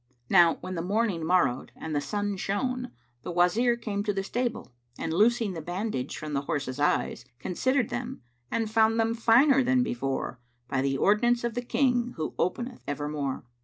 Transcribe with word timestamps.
Now 0.31 0.55
when 0.61 0.73
the 0.73 0.81
morning 0.81 1.21
morrowed 1.23 1.69
and 1.75 1.95
the 1.95 2.01
sun 2.01 2.35
shone, 2.35 2.89
the 3.21 3.29
Wazir 3.31 3.75
came 3.77 4.03
to 4.05 4.11
the 4.13 4.23
stable 4.23 4.71
and, 4.97 5.13
loosing 5.13 5.53
the 5.53 5.61
bandage 5.61 6.17
from 6.17 6.33
the 6.33 6.41
horse's 6.41 6.79
eyes 6.79 7.23
considered 7.37 7.89
them 7.89 8.23
and 8.49 8.67
found 8.67 8.99
them 8.99 9.13
finer 9.13 9.61
than 9.63 9.83
before, 9.83 10.39
by 10.67 10.81
the 10.81 10.97
ordinance 10.97 11.43
of 11.43 11.53
the 11.53 11.61
King 11.61 12.13
who 12.17 12.33
openeth 12.39 12.81
evermore. 12.87 13.43